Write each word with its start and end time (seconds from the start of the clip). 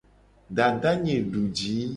Dadanye 0.55 1.15
duji. 1.31 1.73